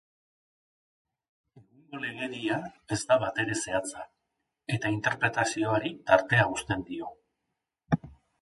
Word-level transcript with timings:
Egungo 1.59 1.99
legedia 2.05 2.57
ez 2.97 2.99
da 3.11 3.17
batere 3.25 3.59
zehatza, 3.65 4.07
eta 4.77 4.93
interpretazioari 4.97 5.93
tartea 6.11 6.49
uzten 6.59 6.87
dio. 6.93 7.13